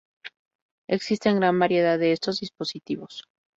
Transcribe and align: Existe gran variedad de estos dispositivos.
Existe 0.89 1.31
gran 1.31 1.59
variedad 1.59 1.99
de 1.99 2.11
estos 2.11 2.39
dispositivos. 2.39 3.23